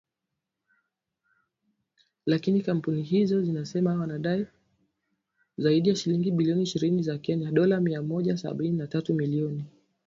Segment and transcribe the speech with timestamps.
[2.25, 4.47] Lakini kampuni hizo zinasema wanadai
[5.57, 9.65] zaidi ya shilingi bilioni ishirini za Kenya (dolla mia moja sabini na tatu milioni).